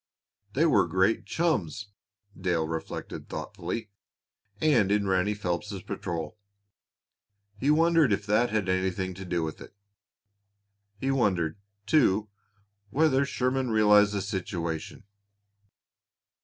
They 0.53 0.65
were 0.65 0.87
great 0.87 1.27
chums, 1.27 1.89
Dale 2.35 2.67
reflected 2.67 3.29
thoughtfully, 3.29 3.91
and 4.59 4.91
in 4.91 5.07
Ranny 5.07 5.35
Phelps's 5.35 5.83
patrol. 5.83 6.39
He 7.59 7.69
wondered 7.69 8.11
if 8.11 8.25
that 8.25 8.49
had 8.49 8.67
anything 8.67 9.13
to 9.13 9.25
do 9.25 9.43
with 9.43 9.61
it. 9.61 9.75
He 10.99 11.11
wondered, 11.11 11.59
too, 11.85 12.29
whether 12.89 13.25
Sherman 13.25 13.69
realized 13.69 14.13
the 14.13 14.23
situation. 14.23 15.03